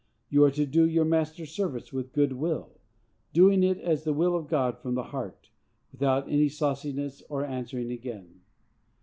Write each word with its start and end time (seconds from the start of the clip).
You 0.29 0.43
are 0.45 0.49
to 0.53 0.65
do 0.65 0.87
your 0.87 1.05
masters' 1.05 1.51
service 1.51 1.93
with 1.93 2.11
good 2.11 2.33
will, 2.33 2.79
doing 3.33 3.61
it 3.61 3.77
as 3.77 4.03
the 4.03 4.13
will 4.15 4.35
of 4.35 4.47
God 4.47 4.79
from 4.79 4.95
the 4.95 5.03
heart, 5.03 5.51
without 5.91 6.27
any 6.27 6.49
sauciness 6.49 7.21
or 7.29 7.45
answering 7.45 7.91
again. 7.91 8.41